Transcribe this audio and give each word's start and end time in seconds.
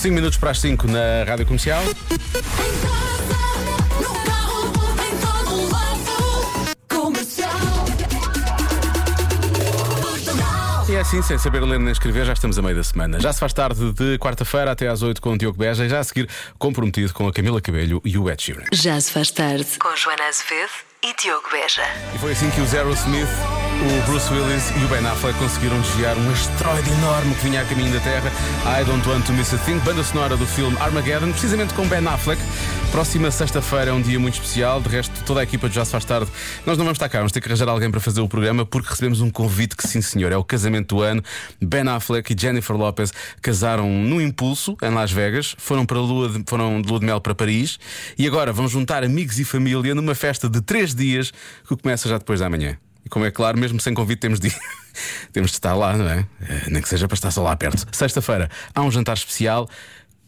5 0.00 0.14
minutos 0.14 0.38
para 0.38 0.50
as 0.52 0.58
5 0.60 0.88
na 0.88 1.24
Rádio 1.28 1.44
Comercial. 1.44 1.82
E 10.88 10.94
é 10.94 11.00
assim, 11.00 11.20
sem 11.20 11.36
saber 11.36 11.60
ler 11.60 11.78
nem 11.78 11.92
escrever, 11.92 12.24
já 12.24 12.32
estamos 12.32 12.58
a 12.58 12.62
meio 12.62 12.76
da 12.76 12.82
semana. 12.82 13.20
Já 13.20 13.30
se 13.30 13.40
faz 13.40 13.52
tarde 13.52 13.92
de 13.92 14.18
quarta-feira 14.18 14.72
até 14.72 14.88
às 14.88 15.02
8 15.02 15.20
com 15.20 15.34
o 15.34 15.38
Diogo 15.38 15.58
Beja 15.58 15.84
e 15.84 15.88
já 15.90 15.98
a 15.98 16.04
seguir 16.04 16.26
comprometido 16.58 17.12
com 17.12 17.28
a 17.28 17.32
Camila 17.32 17.60
Cabelho 17.60 18.00
e 18.02 18.16
o 18.16 18.30
Ed 18.30 18.42
Sheeran. 18.42 18.64
Já 18.72 18.98
se 18.98 19.12
faz 19.12 19.30
tarde 19.30 19.66
com 19.78 19.94
Joana 19.94 20.28
Azevedo 20.28 20.89
e 21.02 21.14
Diogo 21.14 21.48
Beja. 21.50 21.82
E 22.14 22.18
foi 22.18 22.32
assim 22.32 22.50
que 22.50 22.60
o 22.60 22.66
Zero 22.66 22.92
Smith, 22.92 23.28
o 23.80 24.06
Bruce 24.06 24.30
Willis 24.32 24.70
e 24.70 24.84
o 24.84 24.88
Ben 24.88 25.06
Affleck 25.06 25.38
conseguiram 25.38 25.80
desviar 25.80 26.16
um 26.18 26.30
asteroide 26.30 26.90
enorme 26.90 27.34
que 27.36 27.44
vinha 27.44 27.62
a 27.62 27.64
caminho 27.64 27.92
da 27.92 28.00
Terra. 28.00 28.30
I 28.80 28.84
Don't 28.84 29.08
Want 29.08 29.24
to 29.24 29.32
Miss 29.32 29.54
a 29.54 29.58
Thing, 29.58 29.78
banda 29.78 30.04
sonora 30.04 30.36
do 30.36 30.46
filme 30.46 30.76
Armageddon, 30.78 31.30
precisamente 31.30 31.72
com 31.72 31.88
Ben 31.88 32.06
Affleck. 32.06 32.40
Próxima 32.92 33.30
sexta-feira 33.30 33.92
é 33.92 33.94
um 33.94 34.02
dia 34.02 34.18
muito 34.18 34.34
especial. 34.34 34.80
De 34.80 34.88
resto, 34.88 35.24
toda 35.24 35.40
a 35.40 35.42
equipa 35.44 35.68
Já 35.70 35.84
Se 35.84 35.92
Faz 35.92 36.04
Tarde. 36.04 36.28
Nós 36.66 36.76
não 36.76 36.84
vamos 36.84 36.96
estar 36.96 37.08
cá, 37.08 37.18
vamos 37.18 37.30
ter 37.30 37.40
que 37.40 37.46
arranjar 37.46 37.68
alguém 37.68 37.88
para 37.88 38.00
fazer 38.00 38.20
o 38.20 38.28
programa 38.28 38.66
porque 38.66 38.90
recebemos 38.90 39.20
um 39.20 39.30
convite 39.30 39.76
que, 39.76 39.86
sim 39.86 40.02
senhor, 40.02 40.32
é 40.32 40.36
o 40.36 40.42
casamento 40.42 40.96
do 40.96 41.02
ano. 41.02 41.22
Ben 41.60 41.88
Affleck 41.88 42.34
e 42.34 42.36
Jennifer 42.38 42.76
Lopez 42.76 43.12
casaram 43.40 43.88
no 43.88 44.20
impulso 44.20 44.76
em 44.82 44.90
Las 44.90 45.12
Vegas, 45.12 45.54
foram, 45.56 45.86
para 45.86 45.98
lua 45.98 46.28
de, 46.28 46.42
foram 46.46 46.82
de 46.82 46.88
lua 46.88 46.98
de 46.98 47.06
mel 47.06 47.20
para 47.20 47.34
Paris 47.34 47.78
e 48.18 48.26
agora 48.26 48.52
vão 48.52 48.66
juntar 48.66 49.04
amigos 49.04 49.38
e 49.38 49.44
família 49.44 49.94
numa 49.94 50.14
festa 50.14 50.48
de 50.48 50.60
três 50.60 50.89
dias 50.94 51.32
que 51.66 51.76
começa 51.76 52.08
já 52.08 52.18
depois 52.18 52.40
da 52.40 52.48
manhã. 52.48 52.76
E 53.04 53.08
como 53.08 53.24
é 53.24 53.30
claro, 53.30 53.58
mesmo 53.58 53.80
sem 53.80 53.94
convite, 53.94 54.20
temos 54.20 54.38
de 54.38 54.52
temos 55.32 55.50
de 55.50 55.56
estar 55.56 55.74
lá, 55.74 55.96
não 55.96 56.08
é? 56.08 56.26
Eh, 56.42 56.70
Nem 56.70 56.82
que 56.82 56.88
seja 56.88 57.08
para 57.08 57.14
estar 57.14 57.30
só 57.30 57.42
lá 57.42 57.56
perto. 57.56 57.86
Sexta-feira 57.92 58.50
há 58.74 58.82
um 58.82 58.90
jantar 58.90 59.16
especial. 59.16 59.68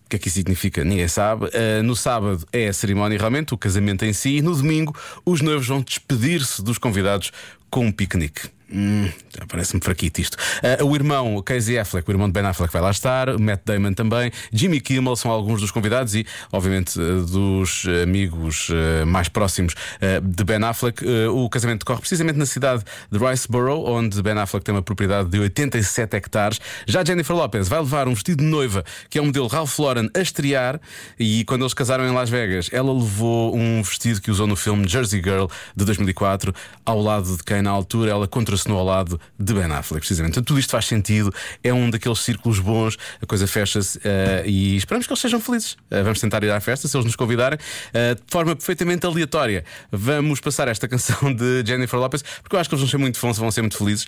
O 0.06 0.08
que 0.08 0.16
é 0.16 0.18
que 0.18 0.28
isso 0.28 0.36
significa? 0.36 0.84
Ninguém 0.84 1.08
sabe. 1.08 1.46
Uh, 1.46 1.82
no 1.82 1.96
sábado 1.96 2.46
é 2.52 2.68
a 2.68 2.72
cerimónia, 2.72 3.16
realmente, 3.18 3.54
o 3.54 3.58
casamento 3.58 4.04
em 4.04 4.12
si. 4.12 4.36
E 4.36 4.42
no 4.42 4.54
domingo, 4.54 4.94
os 5.24 5.40
noivos 5.40 5.66
vão 5.66 5.80
despedir-se 5.80 6.62
dos 6.62 6.76
convidados 6.76 7.32
com 7.70 7.86
um 7.86 7.92
piquenique. 7.92 8.50
Hum, 8.74 9.08
parece-me 9.48 9.82
fraquito 9.82 10.20
isto. 10.20 10.36
Uh, 10.80 10.86
o 10.86 10.94
irmão 10.96 11.42
Casey 11.42 11.78
Affleck, 11.78 12.08
o 12.08 12.12
irmão 12.12 12.26
de 12.26 12.32
Ben 12.32 12.46
Affleck, 12.46 12.72
vai 12.72 12.80
lá 12.80 12.90
estar, 12.90 13.38
Matt 13.38 13.60
Damon 13.66 13.92
também, 13.92 14.32
Jimmy 14.50 14.80
Kimmel 14.80 15.14
são 15.14 15.30
alguns 15.30 15.60
dos 15.60 15.70
convidados 15.70 16.14
e, 16.14 16.26
obviamente, 16.50 16.98
uh, 16.98 17.26
dos 17.26 17.84
amigos 18.02 18.70
uh, 18.70 19.06
mais 19.06 19.28
próximos 19.28 19.74
de 20.22 20.44
Ben 20.44 20.62
Affleck. 20.64 21.04
o 21.28 21.48
casamento 21.48 21.80
decorre 21.80 22.00
precisamente 22.00 22.38
na 22.38 22.46
cidade 22.46 22.82
de 23.10 23.18
Riceboro, 23.18 23.84
onde 23.84 24.22
Ben 24.22 24.38
Affleck 24.38 24.64
tem 24.64 24.74
uma 24.74 24.82
propriedade 24.82 25.28
de 25.28 25.38
87 25.38 26.16
hectares. 26.16 26.60
Já 26.86 27.04
Jennifer 27.04 27.34
Lopez 27.34 27.68
vai 27.68 27.80
levar 27.80 28.08
um 28.08 28.14
vestido 28.14 28.42
de 28.42 28.48
noiva, 28.48 28.84
que 29.10 29.18
é 29.18 29.22
um 29.22 29.26
modelo 29.26 29.46
Ralph 29.46 29.78
Lauren, 29.78 30.08
a 30.14 30.20
estrear. 30.20 30.80
E 31.18 31.44
quando 31.44 31.62
eles 31.62 31.74
casaram 31.74 32.06
em 32.06 32.12
Las 32.12 32.30
Vegas, 32.30 32.68
ela 32.72 32.92
levou 32.92 33.54
um 33.54 33.82
vestido 33.82 34.20
que 34.20 34.30
usou 34.30 34.46
no 34.46 34.56
filme 34.56 34.88
Jersey 34.88 35.22
Girl 35.22 35.46
de 35.76 35.84
2004, 35.84 36.54
ao 36.84 37.00
lado 37.00 37.36
de 37.36 37.42
quem, 37.44 37.62
na 37.62 37.70
altura, 37.70 38.10
ela 38.10 38.26
contracenou 38.62 38.78
ao 38.78 38.84
lado 38.84 39.20
de 39.38 39.52
Ben 39.52 39.64
Affleck, 39.64 40.00
precisamente. 40.00 40.32
Então, 40.32 40.42
tudo 40.42 40.58
isto 40.58 40.70
faz 40.70 40.86
sentido, 40.86 41.32
é 41.62 41.72
um 41.72 41.90
daqueles 41.90 42.20
círculos 42.20 42.58
bons, 42.58 42.96
a 43.20 43.26
coisa 43.26 43.46
fecha-se 43.46 43.98
uh, 43.98 44.46
e 44.46 44.76
esperamos 44.76 45.06
que 45.06 45.12
eles 45.12 45.20
sejam 45.20 45.40
felizes. 45.40 45.72
Uh, 45.72 46.02
vamos 46.02 46.20
tentar 46.20 46.42
ir 46.42 46.50
à 46.50 46.60
festa, 46.60 46.88
se 46.88 46.96
eles 46.96 47.04
nos 47.04 47.16
convidarem, 47.16 47.58
uh, 47.58 48.14
de 48.14 48.22
forma 48.28 48.54
perfeitamente 48.54 49.04
aleatória. 49.06 49.64
Vamos 49.90 50.40
passar 50.40 50.68
esta 50.68 50.86
canção 50.88 51.34
de 51.34 51.64
Jennifer 51.66 51.98
Lopez, 51.98 52.22
porque 52.42 52.56
eu 52.56 52.60
acho 52.60 52.68
que 52.68 52.74
eles 52.74 52.82
vão 52.82 52.90
ser 52.90 52.98
muito 52.98 53.18
fãs, 53.18 53.38
vão 53.38 53.50
ser 53.50 53.62
muito 53.62 53.76
felizes, 53.76 54.06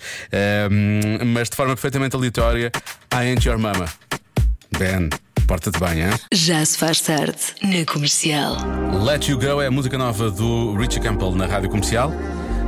mas 1.25 1.49
de 1.49 1.55
forma 1.55 1.73
perfeitamente 1.73 2.15
aleatória. 2.15 2.71
I 3.13 3.29
ain't 3.29 3.47
your 3.47 3.57
mama. 3.57 3.85
Ben. 4.77 5.09
Porta-te 5.47 5.79
bem, 5.79 6.01
hein? 6.01 6.09
Já 6.33 6.65
se 6.65 6.77
faz 6.77 7.01
tarde 7.01 7.37
na 7.61 7.85
comercial. 7.85 8.57
Let 9.03 9.29
You 9.29 9.37
Go 9.37 9.61
é 9.61 9.67
a 9.67 9.71
música 9.71 9.95
nova 9.95 10.31
do 10.31 10.75
Richie 10.75 10.99
Campbell 10.99 11.35
na 11.35 11.45
rádio 11.45 11.69
comercial. 11.69 12.11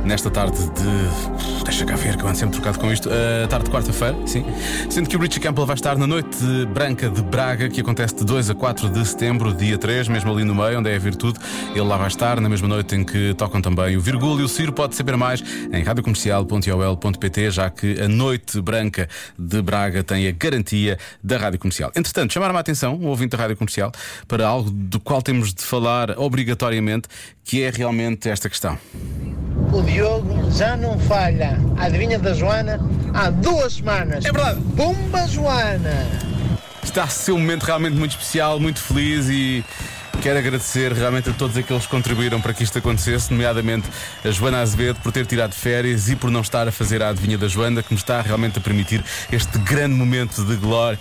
Nesta 0.08 0.30
tarde 0.30 0.56
de. 0.56 1.64
Deixa 1.64 1.84
cá 1.84 1.94
ver 1.94 2.16
que 2.16 2.22
eu 2.22 2.28
ando 2.28 2.38
sempre 2.38 2.54
trocado 2.54 2.78
com 2.78 2.90
isto. 2.90 3.10
Uh, 3.10 3.46
tarde 3.46 3.66
de 3.66 3.70
quarta-feira, 3.70 4.16
sim. 4.26 4.42
Sendo 4.88 5.06
que 5.06 5.14
o 5.14 5.20
Richie 5.20 5.38
Campbell 5.38 5.66
vai 5.66 5.74
estar 5.74 5.98
na 5.98 6.06
Noite 6.06 6.38
Branca 6.72 7.10
de 7.10 7.20
Braga, 7.20 7.68
que 7.68 7.82
acontece 7.82 8.14
de 8.14 8.24
2 8.24 8.48
a 8.48 8.54
4 8.54 8.88
de 8.88 9.06
setembro, 9.06 9.52
dia 9.52 9.76
3, 9.76 10.08
mesmo 10.08 10.32
ali 10.32 10.44
no 10.44 10.54
meio, 10.54 10.78
onde 10.78 10.88
é 10.88 10.96
a 10.96 10.98
virtude. 10.98 11.38
Ele 11.72 11.82
lá 11.82 11.98
vai 11.98 12.08
estar, 12.08 12.40
na 12.40 12.48
mesma 12.48 12.66
noite 12.66 12.96
em 12.96 13.04
que 13.04 13.34
tocam 13.34 13.60
também 13.60 13.98
o 13.98 14.00
Virgulho 14.00 14.40
e 14.40 14.44
o 14.44 14.48
Ciro. 14.48 14.72
Pode 14.72 14.96
saber 14.96 15.14
mais 15.14 15.44
em 15.70 15.82
radiocomercial.ol.pt, 15.82 17.50
já 17.50 17.68
que 17.68 18.00
a 18.00 18.08
Noite 18.08 18.62
Branca 18.62 19.10
de 19.38 19.60
Braga 19.60 20.02
tem 20.02 20.26
a 20.26 20.32
garantia 20.32 20.98
da 21.22 21.36
Rádio 21.36 21.58
Comercial. 21.58 21.92
Entretanto, 21.94 22.32
chamaram 22.32 22.56
a 22.56 22.60
atenção, 22.60 22.94
um 22.94 23.08
ouvinte 23.08 23.36
da 23.36 23.42
Rádio 23.42 23.58
Comercial, 23.58 23.92
para 24.26 24.46
algo 24.46 24.70
do 24.70 24.98
qual 24.98 25.20
temos 25.20 25.52
de 25.52 25.62
falar 25.62 26.18
obrigatoriamente, 26.18 27.08
que 27.44 27.62
é 27.62 27.68
realmente 27.68 28.26
esta 28.30 28.48
questão. 28.48 28.78
O 29.72 29.82
Diogo 29.82 30.50
já 30.50 30.76
não 30.76 30.98
falha. 30.98 31.58
A 31.76 31.84
adivinha 31.84 32.18
da 32.18 32.32
Joana 32.32 32.80
há 33.12 33.30
duas 33.30 33.74
semanas. 33.74 34.24
É 34.24 34.32
verdade. 34.32 34.60
Pumba 34.76 35.26
Joana! 35.26 36.06
Está 36.82 37.04
a 37.04 37.08
ser 37.08 37.32
um 37.32 37.38
momento 37.38 37.64
realmente 37.64 37.96
muito 37.96 38.12
especial, 38.12 38.58
muito 38.58 38.80
feliz 38.80 39.28
e 39.28 39.62
quero 40.22 40.38
agradecer 40.38 40.92
realmente 40.92 41.30
a 41.30 41.32
todos 41.32 41.56
aqueles 41.56 41.84
que 41.84 41.90
contribuíram 41.90 42.40
para 42.40 42.52
que 42.54 42.64
isto 42.64 42.78
acontecesse, 42.78 43.30
nomeadamente 43.30 43.86
a 44.24 44.30
Joana 44.30 44.60
Azevedo 44.60 44.98
por 45.00 45.12
ter 45.12 45.26
tirado 45.26 45.52
férias 45.52 46.08
e 46.08 46.16
por 46.16 46.30
não 46.30 46.40
estar 46.40 46.66
a 46.66 46.72
fazer 46.72 47.02
a 47.02 47.10
adivinha 47.10 47.36
da 47.36 47.46
Joana, 47.46 47.82
que 47.82 47.92
me 47.92 47.98
está 47.98 48.20
realmente 48.22 48.58
a 48.58 48.60
permitir 48.60 49.04
este 49.30 49.58
grande 49.58 49.94
momento 49.94 50.44
de 50.44 50.56
glória. 50.56 50.98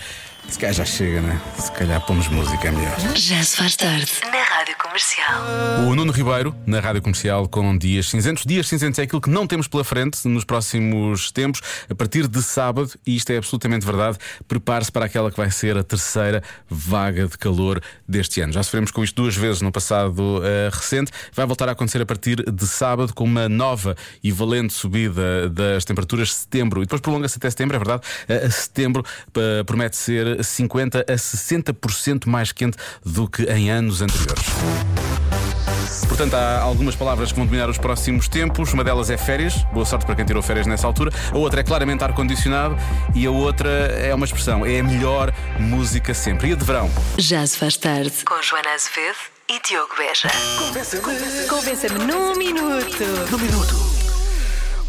Se 0.49 0.57
calhar 0.57 0.73
já 0.73 0.85
chega, 0.85 1.21
né? 1.21 1.41
Se 1.59 1.71
calhar 1.71 1.99
pomos 2.01 2.27
música, 2.29 2.67
é 2.67 2.71
melhor. 2.71 2.95
Já 3.15 3.43
se 3.43 3.57
faz 3.57 3.75
tarde 3.75 4.11
na 4.31 4.43
Rádio 4.43 4.76
Comercial. 4.97 5.43
O 5.87 5.93
Nuno 5.93 6.11
Ribeiro, 6.11 6.55
na 6.65 6.79
Rádio 6.79 7.03
Comercial, 7.03 7.47
com 7.47 7.77
dias 7.77 8.09
cinzentos. 8.09 8.43
Dias 8.43 8.67
cinzentos 8.67 8.97
é 8.97 9.03
aquilo 9.03 9.21
que 9.21 9.29
não 9.29 9.45
temos 9.45 9.67
pela 9.67 9.83
frente 9.83 10.27
nos 10.27 10.43
próximos 10.43 11.31
tempos, 11.31 11.61
a 11.87 11.93
partir 11.93 12.27
de 12.27 12.41
sábado, 12.41 12.89
e 13.05 13.15
isto 13.15 13.29
é 13.29 13.37
absolutamente 13.37 13.85
verdade. 13.85 14.17
Prepare-se 14.47 14.91
para 14.91 15.05
aquela 15.05 15.29
que 15.29 15.37
vai 15.37 15.51
ser 15.51 15.77
a 15.77 15.83
terceira 15.83 16.41
vaga 16.67 17.27
de 17.27 17.37
calor 17.37 17.79
deste 18.07 18.41
ano. 18.41 18.53
Já 18.53 18.63
sofremos 18.63 18.89
com 18.89 19.03
isto 19.03 19.21
duas 19.21 19.35
vezes 19.35 19.61
no 19.61 19.71
passado 19.71 20.19
uh, 20.19 20.41
recente. 20.71 21.11
Vai 21.31 21.45
voltar 21.45 21.69
a 21.69 21.73
acontecer 21.73 22.01
a 22.01 22.05
partir 22.05 22.43
de 22.51 22.67
sábado, 22.67 23.13
com 23.13 23.23
uma 23.23 23.47
nova 23.47 23.95
e 24.23 24.31
valente 24.31 24.73
subida 24.73 25.47
das 25.47 25.85
temperaturas 25.85 26.29
de 26.29 26.33
setembro. 26.33 26.81
E 26.81 26.85
depois 26.85 27.01
prolonga-se 27.01 27.37
até 27.37 27.47
setembro, 27.51 27.75
é 27.75 27.79
verdade. 27.79 28.01
Uh, 28.27 28.51
setembro 28.51 29.05
uh, 29.29 29.63
promete 29.63 29.95
ser 29.95 30.39
50% 30.39 31.01
a 31.01 31.13
60% 31.13 32.25
mais 32.25 32.51
quente 32.51 32.77
do 33.05 33.29
que 33.29 33.43
em 33.43 33.69
anos 33.69 34.01
anteriores. 34.01 34.86
Portanto, 36.17 36.33
há 36.33 36.61
algumas 36.61 36.95
palavras 36.95 37.31
que 37.31 37.37
vão 37.37 37.45
dominar 37.45 37.69
os 37.69 37.77
próximos 37.77 38.27
tempos. 38.27 38.73
Uma 38.73 38.83
delas 38.83 39.11
é 39.11 39.17
férias. 39.17 39.53
Boa 39.71 39.85
sorte 39.85 40.03
para 40.03 40.15
quem 40.15 40.25
tirou 40.25 40.41
férias 40.41 40.65
nessa 40.65 40.87
altura. 40.87 41.11
A 41.31 41.37
outra 41.37 41.59
é 41.59 41.63
claramente 41.63 42.03
ar-condicionado. 42.03 42.75
E 43.13 43.27
a 43.27 43.29
outra 43.29 43.69
é 43.69 44.15
uma 44.15 44.25
expressão: 44.25 44.65
é 44.65 44.79
a 44.79 44.83
melhor 44.83 45.31
música 45.59 46.15
sempre. 46.15 46.49
E 46.49 46.53
a 46.53 46.55
de 46.55 46.65
verão? 46.65 46.89
Já 47.19 47.45
se 47.45 47.55
faz 47.55 47.77
tarde 47.77 48.25
com 48.25 48.41
Joana 48.41 48.73
Azevedo 48.73 49.17
e 49.47 49.61
Diogo 49.61 49.93
Beja. 49.95 50.29
Convença-me 51.47 51.99
num 52.03 52.35
minuto. 52.35 53.03
Num 53.29 53.37
minuto. 53.37 53.75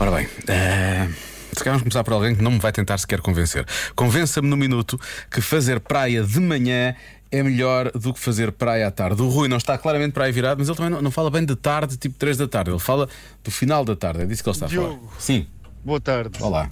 Ora 0.01 0.11
bem. 0.11 0.27
Uh... 0.27 1.28
Se 1.59 1.65
calhar 1.65 1.75
vamos 1.75 1.83
começar 1.83 2.05
por 2.05 2.13
alguém 2.13 2.37
que 2.37 2.43
não 2.43 2.53
me 2.53 2.59
vai 2.59 2.71
tentar 2.71 2.97
sequer 2.99 3.21
convencer. 3.21 3.67
Convença-me 3.97 4.49
no 4.49 4.57
minuto 4.57 4.99
que 5.31 5.41
fazer 5.41 5.81
praia 5.81 6.23
de 6.23 6.39
manhã 6.39 6.95
é 7.31 7.43
melhor 7.43 7.91
do 7.93 8.15
que 8.15 8.21
fazer 8.21 8.53
praia 8.53 8.87
à 8.87 8.91
tarde. 8.91 9.21
O 9.21 9.29
Rui 9.29 9.49
não 9.49 9.57
está 9.57 9.77
claramente 9.77 10.13
para 10.13 10.25
aí 10.25 10.33
virado, 10.33 10.59
mas 10.61 10.69
ele 10.69 10.77
também 10.77 10.91
não, 10.91 11.03
não, 11.03 11.11
fala 11.11 11.31
bem 11.31 11.45
de 11.45 11.57
tarde, 11.57 11.97
tipo 11.97 12.17
3 12.17 12.37
da 12.37 12.49
tarde. 12.49 12.71
Ele 12.71 12.79
fala 12.79 13.09
do 13.43 13.51
final 13.51 13.85
da 13.85 13.97
tarde. 13.97 14.23
É 14.23 14.27
disso 14.27 14.43
que 14.43 14.49
ele 14.49 14.57
está 14.57 14.67
a 14.67 14.69
Diogo, 14.69 15.01
falar. 15.09 15.21
Sim. 15.21 15.47
Boa 15.85 16.01
tarde. 16.01 16.41
Olá. 16.41 16.71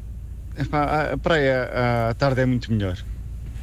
Epá, 0.56 1.10
a 1.12 1.18
praia 1.18 2.08
à 2.10 2.14
tarde 2.14 2.40
é 2.40 2.46
muito 2.46 2.72
melhor. 2.72 2.96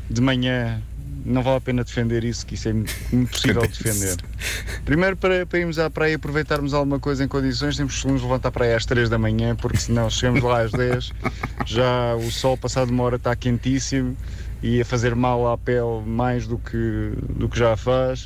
De 0.09 0.21
manhã 0.21 0.81
não 1.25 1.41
vale 1.41 1.57
a 1.57 1.61
pena 1.61 1.83
defender 1.83 2.23
isso, 2.23 2.45
que 2.45 2.55
isso 2.55 2.69
é 2.69 2.71
impossível 3.13 3.61
defender. 3.61 4.17
Primeiro, 4.85 5.15
para, 5.15 5.45
para 5.45 5.59
irmos 5.59 5.79
à 5.79 5.89
praia 5.89 6.11
e 6.11 6.15
aproveitarmos 6.15 6.73
alguma 6.73 6.99
coisa 6.99 7.23
em 7.23 7.27
condições, 7.27 7.77
temos 7.77 8.01
que 8.01 8.07
nos 8.07 8.21
levantar 8.21 8.51
para 8.51 8.65
aí 8.65 8.73
às 8.73 8.85
3 8.85 9.09
da 9.09 9.17
manhã, 9.17 9.55
porque 9.55 9.77
senão 9.77 10.09
chegamos 10.09 10.41
lá 10.43 10.61
às 10.61 10.71
10, 10.71 11.11
já 11.65 12.15
o 12.15 12.31
sol 12.31 12.57
passado 12.57 12.89
uma 12.89 13.03
hora 13.03 13.15
está 13.15 13.35
quentíssimo 13.35 14.17
e 14.61 14.81
a 14.81 14.85
fazer 14.85 15.15
mal 15.15 15.51
à 15.51 15.57
pele 15.57 16.01
mais 16.05 16.47
do 16.47 16.57
que, 16.57 17.13
do 17.29 17.49
que 17.49 17.57
já 17.57 17.75
faz. 17.75 18.25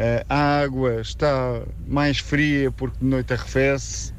Uh, 0.00 0.24
a 0.28 0.60
água 0.60 1.02
está 1.02 1.60
mais 1.86 2.18
fria 2.18 2.70
porque 2.70 2.96
de 2.98 3.04
noite 3.04 3.32
arrefece. 3.34 4.14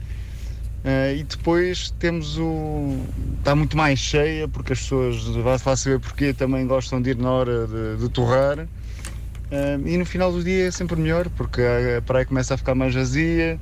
Uh, 0.84 1.16
e 1.16 1.24
depois 1.24 1.92
temos 2.00 2.40
o. 2.40 2.98
está 3.38 3.56
muito 3.56 3.78
mais 3.78 4.00
cheia, 4.00 4.48
porque 4.48 4.74
as 4.74 4.80
pessoas, 4.80 5.24
vai 5.28 5.78
saber 5.78 6.00
porquê, 6.00 6.34
também 6.34 6.66
gostam 6.66 7.00
de 7.00 7.12
ir 7.12 7.18
na 7.18 7.30
hora 7.30 7.68
de, 7.68 7.98
de 7.98 8.10
torrar. 8.10 8.60
Uh, 8.60 9.88
e 9.88 9.96
no 9.96 10.06
final 10.06 10.32
do 10.32 10.44
dia 10.44 10.68
é 10.68 10.72
sempre 10.72 10.96
melhor, 10.96 11.30
porque 11.30 11.62
a 11.98 12.02
praia 12.02 12.26
começa 12.26 12.56
a 12.56 12.58
ficar 12.58 12.74
mais 12.74 12.96
vazia, 12.96 13.60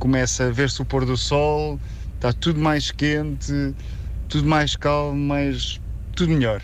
começa 0.00 0.46
a 0.46 0.50
ver-se 0.50 0.82
o 0.82 0.84
pôr 0.84 1.04
do 1.04 1.16
sol, 1.16 1.78
está 2.16 2.32
tudo 2.32 2.58
mais 2.58 2.90
quente, 2.90 3.72
tudo 4.28 4.48
mais 4.48 4.74
calmo, 4.74 5.14
mais. 5.14 5.80
tudo 6.16 6.32
melhor. 6.32 6.60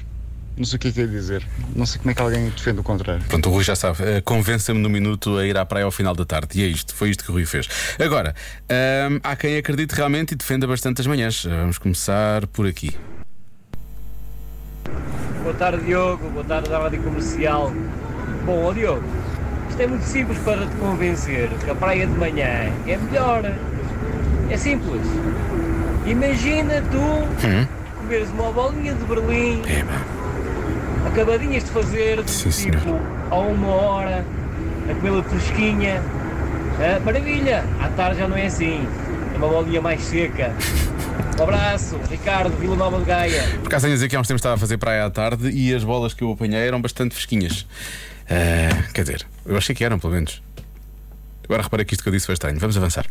Não 0.57 0.65
sei 0.65 0.77
o 0.77 0.81
que 0.81 0.89
é 0.89 0.93
que 0.93 1.01
é 1.01 1.07
dizer. 1.07 1.45
Não 1.75 1.85
sei 1.87 1.99
como 1.99 2.11
é 2.11 2.15
que 2.15 2.23
alguém 2.23 2.49
defende 2.51 2.81
o 2.81 2.83
contrário. 2.83 3.23
Pronto, 3.29 3.49
o 3.49 3.53
Rui 3.53 3.65
já 3.65 3.75
sabe. 3.75 3.99
Uh, 4.03 4.23
Convença-me 4.25 4.79
no 4.81 4.89
minuto 4.89 5.37
a 5.39 5.47
ir 5.47 5.57
à 5.57 5.65
praia 5.67 5.85
ao 5.85 5.91
final 5.91 6.15
da 6.15 6.25
tarde. 6.25 6.59
E 6.61 6.65
é 6.65 6.67
isto, 6.67 6.95
foi 6.95 7.11
isto 7.11 7.25
que 7.25 7.31
o 7.31 7.35
Rui 7.35 7.45
fez. 7.47 7.69
Agora, 7.99 8.35
um, 9.11 9.21
há 9.23 9.35
quem 9.37 9.57
acredite 9.57 9.95
realmente 9.95 10.33
e 10.33 10.35
defenda 10.37 10.67
bastante 10.67 11.01
as 11.01 11.07
manhãs. 11.07 11.45
Vamos 11.45 11.79
começar 11.79 12.47
por 12.49 12.67
aqui. 12.67 12.97
Boa 15.43 15.55
tarde, 15.55 15.85
Diogo. 15.85 16.29
Boa 16.31 16.45
tarde, 16.45 16.69
da 16.71 16.79
Rádio 16.79 17.03
Comercial. 17.03 17.73
Bom, 18.47 18.65
ó 18.65 18.73
Diogo, 18.73 19.03
isto 19.69 19.81
é 19.81 19.87
muito 19.87 20.05
simples 20.05 20.39
para 20.41 20.67
te 20.67 20.77
convencer 20.77 21.49
que 21.65 21.71
a 21.71 21.75
praia 21.75 22.07
de 22.07 22.13
manhã 22.15 22.71
é 22.87 22.97
melhor. 22.97 23.43
É 24.51 24.57
simples. 24.57 25.03
Imagina 26.07 26.83
tu 26.91 26.99
Hum. 27.47 27.67
comeres 27.97 28.29
uma 28.31 28.53
bolinha 28.53 28.95
de 28.95 29.05
Berlim, 29.07 29.63
É, 29.67 29.83
pá. 29.85 30.03
Acabadinhas 31.15 31.63
de 31.63 31.71
fazer, 31.71 32.29
Sim, 32.29 32.51
tipo, 32.51 32.81
senhor. 32.81 33.01
a 33.31 33.39
uma 33.39 33.69
hora, 33.69 34.25
a 34.91 34.95
comê-la 34.95 35.23
fresquinha. 35.23 36.03
Ah, 36.81 36.99
maravilha! 37.05 37.65
À 37.81 37.89
tarde 37.91 38.19
já 38.19 38.27
não 38.27 38.37
é 38.37 38.47
assim. 38.47 38.85
É 39.33 39.37
uma 39.37 39.47
bolinha 39.47 39.81
mais 39.81 40.03
seca. 40.03 40.53
Um 41.39 41.43
abraço, 41.45 41.97
Ricardo, 42.11 42.57
Vila 42.59 42.75
Nova 42.75 42.99
de 42.99 43.05
Gaia. 43.05 43.43
Por 43.61 43.69
acaso 43.69 43.85
tenho 43.85 43.93
a 43.93 43.97
dizer 43.97 44.09
que 44.09 44.17
há 44.17 44.21
uns 44.21 44.27
tempos 44.27 44.41
estava 44.41 44.57
a 44.57 44.59
fazer 44.59 44.77
praia 44.77 45.05
à 45.05 45.11
tarde 45.11 45.51
e 45.51 45.73
as 45.73 45.85
bolas 45.85 46.13
que 46.15 46.23
eu 46.23 46.33
apanhei 46.33 46.67
eram 46.67 46.83
bastante 46.83 47.15
fresquinhas. 47.15 47.61
Uh, 47.61 48.93
quer 48.93 49.03
dizer, 49.03 49.25
eu 49.47 49.57
achei 49.57 49.75
que 49.75 49.85
eram, 49.85 50.01
pelo 50.01 50.13
menos. 50.15 50.43
Agora 51.45 51.63
reparei 51.63 51.85
que 51.85 51.95
isto 51.95 52.03
que 52.03 52.09
eu 52.09 52.13
disse 52.13 52.27
foi 52.27 52.33
estranho. 52.33 52.59
Vamos 52.59 52.77
avançar. 52.77 53.07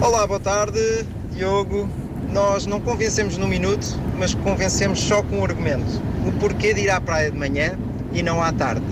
Olá, 0.00 0.26
boa 0.26 0.40
tarde, 0.40 1.04
Diogo. 1.32 1.90
Nós 2.32 2.66
não 2.66 2.80
convencemos 2.80 3.36
num 3.36 3.48
minuto, 3.48 3.98
mas 4.16 4.34
convencemos 4.34 5.00
só 5.00 5.22
com 5.22 5.38
um 5.38 5.44
argumento. 5.44 6.00
O 6.26 6.32
porquê 6.32 6.72
de 6.72 6.82
ir 6.82 6.90
à 6.90 7.00
praia 7.00 7.30
de 7.30 7.36
manhã 7.36 7.76
e 8.12 8.22
não 8.22 8.42
à 8.42 8.52
tarde. 8.52 8.84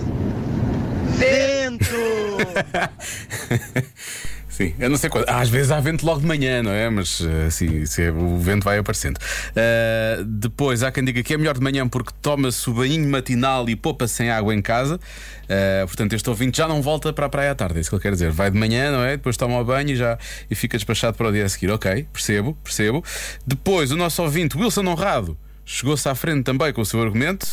Vento! 1.17 1.89
Sim, 4.59 4.75
eu 4.77 4.89
não 4.89 4.97
sei 4.97 5.09
quando. 5.09 5.23
Às 5.29 5.47
vezes 5.47 5.71
há 5.71 5.79
vento 5.79 6.05
logo 6.05 6.19
de 6.19 6.27
manhã, 6.27 6.61
não 6.61 6.71
é? 6.71 6.89
Mas 6.89 7.21
uh, 7.21 7.49
sim, 7.49 7.85
sim, 7.85 8.09
o 8.09 8.37
vento 8.37 8.65
vai 8.65 8.77
aparecendo. 8.77 9.15
Uh, 9.15 10.21
depois 10.25 10.83
há 10.83 10.91
quem 10.91 11.01
diga 11.01 11.23
que 11.23 11.33
é 11.33 11.37
melhor 11.37 11.55
de 11.55 11.61
manhã 11.61 11.87
porque 11.87 12.11
toma-se 12.21 12.69
o 12.69 12.73
banhinho 12.73 13.09
matinal 13.09 13.69
e 13.69 13.75
poupa-se 13.77 14.15
sem 14.15 14.29
água 14.29 14.53
em 14.53 14.61
casa. 14.61 14.95
Uh, 14.95 15.87
portanto, 15.87 16.11
este 16.11 16.29
ouvinte 16.29 16.57
já 16.57 16.67
não 16.67 16.81
volta 16.81 17.13
para 17.13 17.27
a 17.27 17.29
praia 17.29 17.51
à 17.51 17.55
tarde, 17.55 17.77
é 17.77 17.79
isso 17.79 17.89
que 17.89 17.95
ele 17.95 18.01
quer 18.01 18.11
dizer. 18.11 18.31
Vai 18.31 18.51
de 18.51 18.57
manhã, 18.57 18.91
não 18.91 19.01
é? 19.01 19.15
Depois 19.15 19.37
toma 19.37 19.57
o 19.57 19.63
banho 19.63 19.91
e 19.91 19.95
já 19.95 20.19
e 20.51 20.55
fica 20.55 20.77
despachado 20.77 21.15
para 21.15 21.29
o 21.29 21.31
dia 21.31 21.45
a 21.45 21.49
seguir. 21.49 21.71
Ok, 21.71 22.05
percebo, 22.11 22.53
percebo. 22.61 23.01
Depois, 23.47 23.93
o 23.93 23.95
nosso 23.95 24.21
ouvinte, 24.21 24.57
Wilson 24.57 24.85
Honrado, 24.87 25.37
chegou-se 25.63 26.09
à 26.09 26.13
frente 26.13 26.43
também 26.43 26.73
com 26.73 26.81
o 26.81 26.85
seu 26.85 27.01
argumento. 27.01 27.47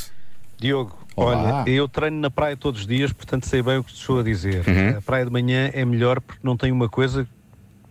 Diogo, 0.58 1.05
Olá. 1.16 1.62
olha, 1.62 1.70
eu 1.70 1.88
treino 1.88 2.18
na 2.20 2.30
praia 2.30 2.56
todos 2.56 2.82
os 2.82 2.86
dias, 2.86 3.12
portanto 3.12 3.46
sei 3.46 3.62
bem 3.62 3.78
o 3.78 3.84
que 3.84 3.90
estou 3.92 4.20
a 4.20 4.22
dizer. 4.22 4.62
Uhum. 4.68 4.98
A 4.98 5.02
praia 5.02 5.24
de 5.24 5.30
manhã 5.32 5.70
é 5.72 5.84
melhor 5.84 6.20
porque 6.20 6.40
não 6.42 6.56
tem 6.56 6.70
uma 6.70 6.88
coisa 6.88 7.26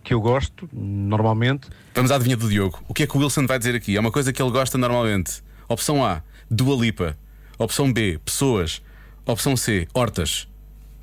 que 0.04 0.14
eu 0.14 0.20
gosto, 0.20 0.68
normalmente. 0.72 1.68
Vamos 1.94 2.12
à 2.12 2.14
adivinha 2.14 2.36
do 2.36 2.48
Diogo. 2.48 2.80
O 2.86 2.94
que 2.94 3.02
é 3.02 3.06
que 3.06 3.16
o 3.16 3.20
Wilson 3.20 3.44
vai 3.46 3.58
dizer 3.58 3.74
aqui? 3.74 3.96
É 3.96 4.00
uma 4.00 4.12
coisa 4.12 4.32
que 4.32 4.40
ele 4.40 4.50
gosta 4.52 4.78
normalmente. 4.78 5.42
Opção 5.68 6.04
A, 6.04 6.22
Dua 6.48 6.76
Lipa. 6.76 7.16
Opção 7.58 7.92
B, 7.92 8.20
pessoas. 8.24 8.80
Opção 9.26 9.56
C, 9.56 9.88
hortas. 9.92 10.46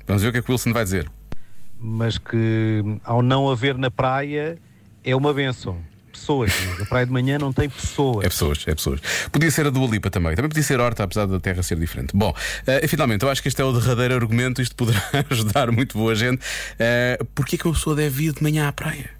Vamos 0.06 0.22
ver 0.22 0.28
o 0.30 0.32
que 0.32 0.38
é 0.38 0.42
que 0.42 0.50
o 0.50 0.52
Wilson 0.54 0.72
vai 0.72 0.84
dizer. 0.84 1.10
mas 1.78 2.16
que 2.16 2.82
ao 3.04 3.20
não 3.20 3.50
haver 3.50 3.76
na 3.76 3.90
praia 3.90 4.56
é 5.04 5.14
uma 5.14 5.34
benção. 5.34 5.76
Pessoas, 6.14 6.52
a 6.80 6.84
praia 6.84 7.04
de 7.04 7.12
manhã 7.12 7.38
não 7.38 7.52
tem 7.52 7.68
pessoas. 7.68 8.24
É 8.24 8.28
pessoas, 8.28 8.64
é 8.68 8.74
pessoas. 8.74 9.00
Podia 9.32 9.50
ser 9.50 9.66
a 9.66 9.70
Dua 9.70 9.88
Lipa 9.88 10.10
também. 10.10 10.34
Também 10.36 10.48
podia 10.48 10.62
ser 10.62 10.78
horta, 10.78 11.02
apesar 11.02 11.26
da 11.26 11.40
terra 11.40 11.60
ser 11.62 11.76
diferente. 11.76 12.16
Bom, 12.16 12.32
eh, 12.68 12.82
e 12.84 12.88
finalmente, 12.88 13.24
eu 13.24 13.30
acho 13.30 13.42
que 13.42 13.48
este 13.48 13.60
é 13.60 13.64
o 13.64 13.72
derradeiro 13.72 14.14
argumento. 14.14 14.62
Isto 14.62 14.76
poderá 14.76 15.02
ajudar 15.28 15.72
muito 15.72 15.98
boa 15.98 16.14
gente. 16.14 16.38
Uh, 16.38 17.24
Porquê 17.34 17.58
que 17.58 17.66
uma 17.66 17.74
pessoa 17.74 17.96
deve 17.96 18.26
ir 18.26 18.32
de 18.32 18.42
manhã 18.42 18.68
à 18.68 18.72
praia? 18.72 19.10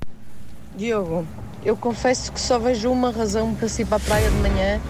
Diogo, 0.76 1.26
eu 1.64 1.76
confesso 1.76 2.30
que 2.30 2.40
só 2.40 2.58
vejo 2.58 2.90
uma 2.90 3.10
razão 3.10 3.54
para 3.54 3.68
se 3.68 3.82
ir 3.82 3.86
para 3.86 3.96
a 3.96 4.00
praia 4.00 4.30
de 4.30 4.36
manhã, 4.36 4.80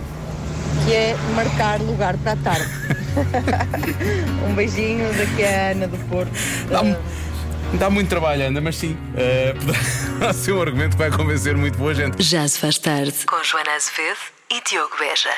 que 0.85 0.93
é 0.93 1.17
marcar 1.35 1.81
lugar 1.81 2.19
para 2.19 2.33
a 2.33 2.37
tarde. 2.37 2.71
um 4.47 4.55
beijinho 4.55 5.11
daqui 5.15 5.43
a 5.43 5.71
Ana 5.71 5.89
do 5.89 5.99
Porto. 6.09 6.33
Dá-me 6.69 6.97
dá 7.79 7.91
muito 7.91 8.09
trabalho, 8.09 8.47
Ana, 8.47 8.61
mas 8.61 8.77
sim. 8.77 8.93
Uh, 8.93 9.55
ser 10.33 10.53
um 10.53 10.61
argumento 10.63 10.93
que 10.93 10.99
vai 10.99 11.11
convencer 11.11 11.57
muito 11.57 11.77
boa 11.77 11.95
gente. 11.95 12.23
Já 12.23 12.47
se 12.49 12.59
faz 12.59 12.79
tarde. 12.79 13.27
Com 13.27 13.43
Joana 13.43 13.73
Azevedo 13.73 14.19
e 14.51 14.61
Diogo 14.63 14.97
Beja. 14.99 15.31